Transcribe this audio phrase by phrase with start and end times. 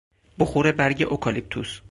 [0.39, 1.79] بخور برگ اکالیپتوس